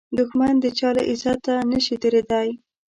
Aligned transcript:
دښمن 0.17 0.53
د 0.63 0.65
چا 0.77 0.89
له 0.97 1.01
عزته 1.11 1.53
نشي 1.71 1.95
تېریدای 2.01 2.49